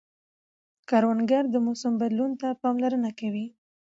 [0.89, 3.45] کروندګر د موسم بدلون ته پاملرنه کوي